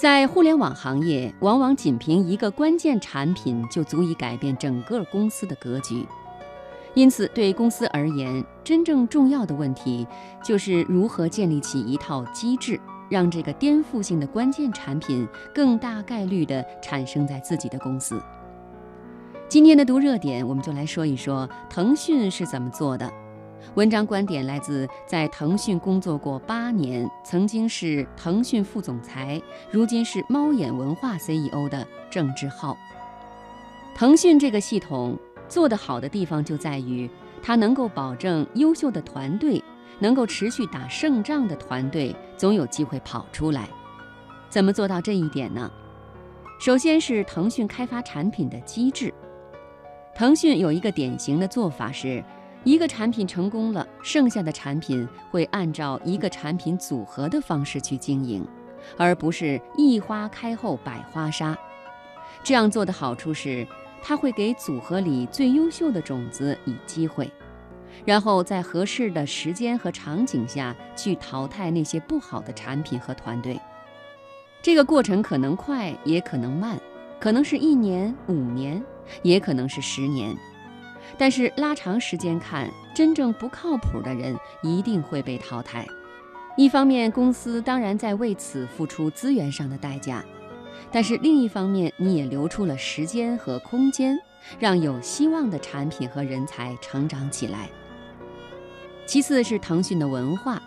[0.00, 6.06] 在互联网行业，往往仅凭一个关键产品就足以改变整个公司的格局。
[6.94, 10.06] 因此，对公司而言，真正重要的问题
[10.42, 18.18] 就是如何建立起一套机制，让这个颠覆性的关键产品更大概率地产生在自己的公司。
[19.50, 23.12] 今天的读热点，我们就来说一说腾讯是怎么做的。
[23.74, 29.40] 文章观点来自在腾讯工作过八年，曾经是腾讯副总裁，
[29.70, 32.76] 如今是猫眼文化 CEO 的郑志浩。
[33.94, 35.18] 腾讯这个系统。
[35.48, 37.10] 做得好的地方就在于，
[37.42, 39.60] 它能够保证优秀的团队
[39.98, 43.68] 能够持续打胜仗的团队总有机会跑出来。
[44.48, 45.68] 怎么做到这一点呢？
[46.60, 49.12] 首先是腾讯开发产品的机制。
[50.14, 52.22] 腾讯有一个典型的做法是，
[52.64, 58.46] 一个产品成功了，剩下的产品会按照一个产品组合的方式去经营，
[58.96, 61.56] 而不是一花开后百花杀。
[62.42, 63.66] 这样做的好处是。
[64.02, 67.30] 它会给组合里最优秀的种子以机会，
[68.06, 73.60] 然后在合适的时间和场景下去淘汰那些不好的产品和团队。
[74.62, 76.80] 这个过程可能快，也可能慢，
[77.20, 78.82] 可能是一年、五年，
[79.22, 80.34] 也可能是十年。
[81.18, 85.86] 但是拉长时间看，真正不靠谱的人一定会被淘汰。
[86.56, 90.24] 一方面，公司当然在为此付出资源上的代价。
[90.92, 94.18] 但是另一方面，你也留出了时间和空间，
[94.58, 97.68] 让有希望的产品和人才成长起来。
[99.06, 100.60] 其次是腾讯的文化，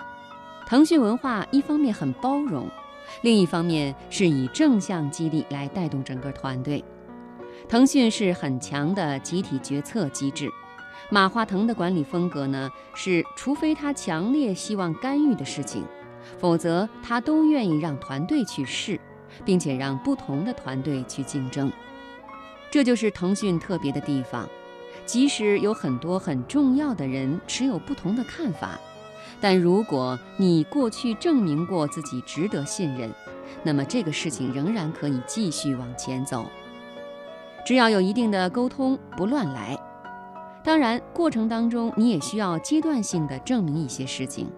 [0.66, 2.70] 腾讯文化一方面很包容，
[3.22, 6.84] 另一方面是以正向激励来带动整个团队。
[7.68, 10.50] 腾讯是很强的集体决策机制，
[11.10, 15.84] 马化腾的管理风格呢是，除非他强烈希望干预的事情，
[16.40, 19.00] 否则他都愿意让团队去试。
[19.44, 21.72] 并且让不同的团队去竞争，
[22.70, 24.48] 这就是腾讯特别的地方。
[25.08, 28.80] 即使有很多很重要的人持有不同的看法，
[29.42, 33.12] 但如果你过去证明过自己值得信任，
[33.64, 36.46] 那么这个事情仍然可以继续往前走。
[37.66, 39.78] 只要有一定的沟通，不乱来。
[40.64, 44.50] 当然，过程当中你也需要阶段性的证明一些事情。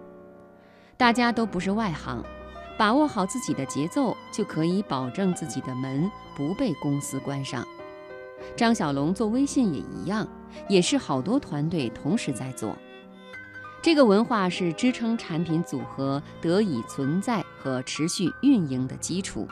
[0.98, 2.24] 大家都不是外行。
[2.78, 7.66] 把握好自己的节奏，就可以保证自己的门不被公司关上。
[8.54, 10.28] 张小龙做微信也一样，
[10.68, 12.76] 也是好多团队同时在做。
[13.82, 19.48] 这个文化是支撑产品组合得以存在和持续运营的基础。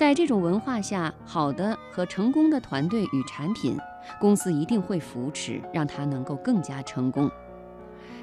[0.00, 3.76] 在这种文化下，好的和成功的团队与产品，
[4.18, 7.30] 公司一定会扶持，让它能够更加成功。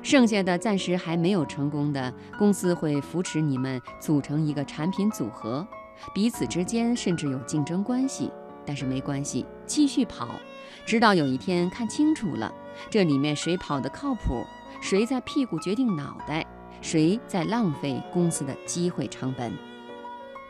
[0.01, 5.67] 剩下的暂时还没有成功的公司会扶持你们组成一个产品组合，
[6.15, 8.31] 彼此之间甚至有竞争关系，
[8.65, 10.29] 但是没关系，继续跑，
[10.83, 12.51] 直到有一天看清楚了
[12.89, 14.43] 这里面谁跑得靠谱，
[14.81, 16.43] 谁在屁股决定脑袋，
[16.81, 19.53] 谁在浪费公司的机会成本。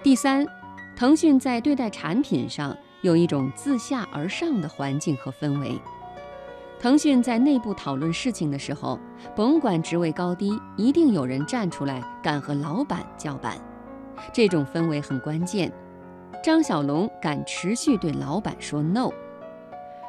[0.03, 0.45] 第三，
[0.97, 5.79] 腾讯在对待产品上有一种自下而上的环境和氛围。
[6.79, 8.99] 腾讯在内部讨论事情的时候，
[9.35, 13.55] 甭管职位高低，一定有人站出来敢和老板叫板。
[14.33, 15.71] 这种氛围很关键。
[16.43, 19.11] 张小龙敢持续对老板说 “no”。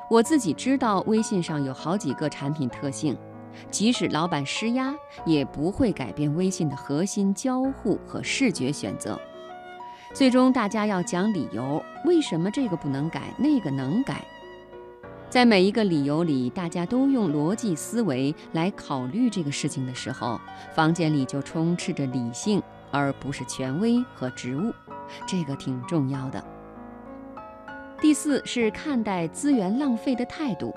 [0.09, 3.15] 我自己知道，微信上有好几个产品特性，
[3.71, 4.95] 即使老板施压，
[5.27, 9.21] 也不会改变微信的核心交互和视觉选择。
[10.15, 14.25] 最终，大家要讲理由，为什么这个不能改，那个能改。
[15.29, 20.41] 在每一个理由里，大家都用逻辑思维来考虑这个事情的时候，
[20.75, 24.73] 房间里就充斥着理性，而不是权威和职务，
[25.27, 26.43] 这个挺重要的。
[28.01, 30.73] 第四是看待资源浪费的态度，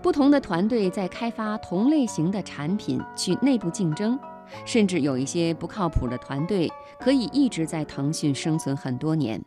[0.00, 4.16] 不同的团队在开发同类型的产品去内部竞争，
[4.64, 9.42] 甚至有一些不靠谱的团队可以一直在腾讯生存很多年，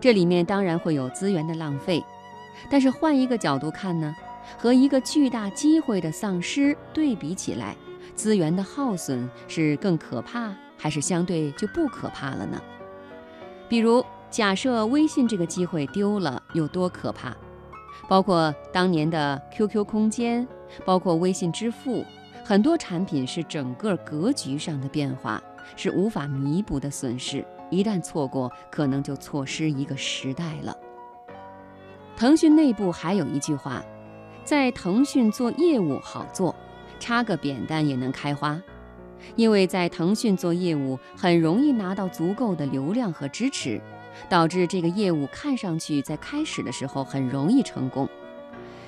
[0.00, 2.02] 这里面当然会有资源的浪费。
[2.70, 4.14] 但是换一个角度看呢，
[4.58, 7.74] 和一个巨大机会的丧失对比起来，
[8.14, 12.60] 资源的耗损是更可怕，还是相对就不可怕了呢？
[13.68, 17.34] 比如，假设微信这个机会丢了，有多可怕？
[18.08, 20.46] 包括当年的 QQ 空间，
[20.84, 22.04] 包括微信支付，
[22.50, 25.40] 很多产品是整个格局上的变化，
[25.76, 27.46] 是无法弥补的损失。
[27.70, 30.76] 一旦错过，可能就错失一个时代了。
[32.16, 33.80] 腾讯内部还有一句话，
[34.42, 36.52] 在腾讯做业务好做，
[36.98, 38.60] 插个扁担也能开花。
[39.36, 43.80] 因为在腾讯做业务很容易拿到足够的流量和支持，
[44.28, 48.08] 导致这个业务看上去在开始的时候很容易成功。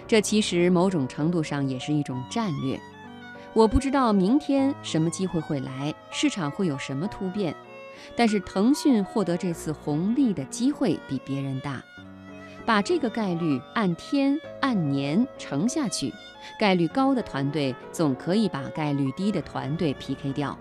[0.09, 2.77] 这其实某种程度上也是一种战略。
[3.55, 7.55] 我不知道明天什么机会会来，市场会有什么突变，
[8.17, 11.83] 但是腾讯获得这次红利的机会比别人大。
[12.65, 16.11] 把这个概率按天按年乘下去，
[16.59, 20.57] 概率高的团队总可以把概率低的团队 PK 掉。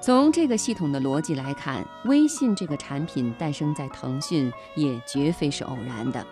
[0.00, 6.24] 从这个系统的逻辑来看，微信这个产品诞生在腾讯也绝非是偶然的。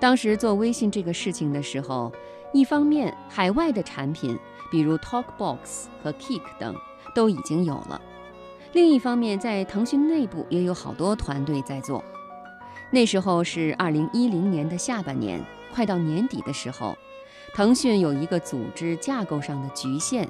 [0.00, 2.12] 当时做微信这个事情的时候，
[2.52, 4.38] 一方面海外的产品，
[4.70, 6.74] 比如 TalkBox 和 Kick 等
[7.14, 8.00] 都已经有了；
[8.72, 12.02] 另一方面，在腾讯内部也有好多团队在做。
[12.90, 16.96] 那时候是二零一零年的下半年，快到年底的时候，
[17.54, 20.26] 腾讯有一个组织架构上的局限，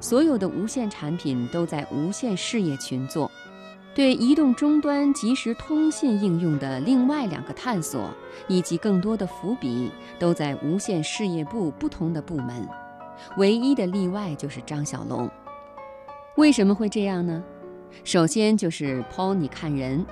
[0.00, 3.30] 所有的无线产品都在无线事业群做，
[3.94, 8.10] 对移动终端即时通信应用的另外两个探索
[8.48, 12.66] 以及更多的伏笔都在无线事业部不同的部门，
[13.36, 15.30] 唯一的例外就是张小龙。
[16.36, 17.44] 为什么会这样呢？
[18.04, 20.04] 首先就是 Pony 看人。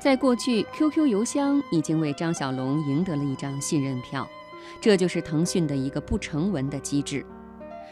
[0.00, 4.26] 在过去，QQ 邮箱已经为张小龙赢得了一张信任票，
[4.80, 7.24] 这就是腾讯的一个不成文的机制。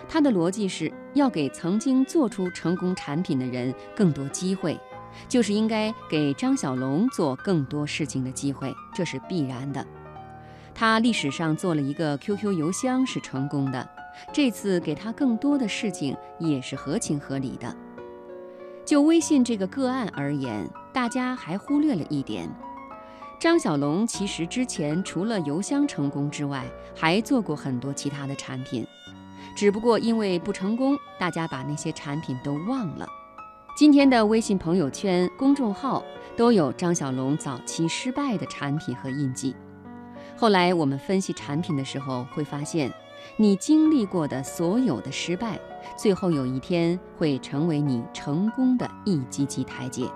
[0.09, 4.77] 它的逻辑是要给曾经做出成功产品的人更多机会，
[5.29, 9.87] 就是应该给张小龙做更多事情的机会，这是必然的。
[10.75, 13.89] 他历史上做了一个 QQ 邮箱是成功的，
[14.33, 17.75] 这次给他更多的事情也是合情合理的。
[18.85, 22.49] 就微信这个个案而言，大家还忽略了一点：
[23.39, 26.65] 张小龙其实之前除了邮箱成功之外，
[26.97, 28.87] 还做过很多其他的产品，
[29.55, 33.07] 只不过因为不成功，大家把那些产品都忘了。
[33.77, 36.03] 今天的微信朋友圈、公众号
[36.37, 39.55] 都有张小龙早期失败的产品和印记。
[40.37, 42.93] 后来我们分析产品的时候，会发现。
[43.37, 45.61] 你经历过的所有的失败，
[45.95, 50.07] 最后有一天会成为你成功的一级级台阶。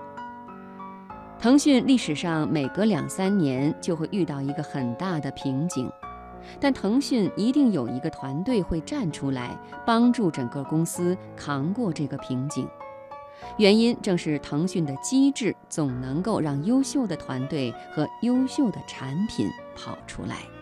[1.39, 5.89] 腾讯历史上每隔两三年就会遇到一个很大的瓶颈，
[6.59, 9.55] 但腾讯一定有一个团队会站出来
[9.85, 12.67] 帮助整个公司扛过这个瓶颈。
[13.57, 20.54] 原因正是腾讯的机制总能够让优秀的团队和优秀的产品跑出来。